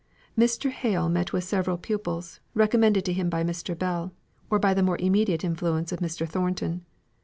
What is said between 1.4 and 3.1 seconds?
several pupils, recommended